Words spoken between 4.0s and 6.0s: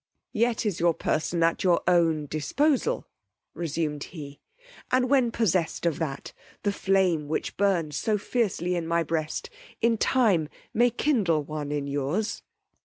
he; and when possessed of